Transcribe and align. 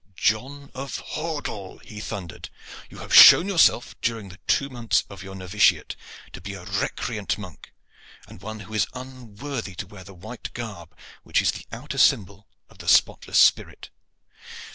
"John 0.15 0.71
of 0.73 0.97
Hordle," 1.13 1.77
he 1.85 1.99
thundered, 1.99 2.49
"you 2.89 2.97
have 2.97 3.13
shown 3.13 3.47
yourself 3.47 3.93
during 4.01 4.29
the 4.29 4.39
two 4.47 4.67
months 4.67 5.03
of 5.11 5.21
your 5.21 5.35
novitiate 5.35 5.95
to 6.33 6.41
be 6.41 6.55
a 6.55 6.63
recreant 6.65 7.37
monk, 7.37 7.71
and 8.27 8.41
one 8.41 8.61
who 8.61 8.73
is 8.73 8.87
unworthy 8.95 9.75
to 9.75 9.85
wear 9.85 10.03
the 10.03 10.15
white 10.15 10.49
garb 10.55 10.97
which 11.21 11.39
is 11.39 11.51
the 11.51 11.67
outer 11.71 11.99
symbol 11.99 12.47
of 12.67 12.79
the 12.79 12.87
spotless 12.87 13.37
spirit. 13.37 13.91